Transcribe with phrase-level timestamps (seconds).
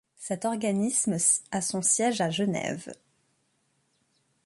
[0.15, 1.17] Cet organisme
[1.51, 2.91] a son siège à Genève.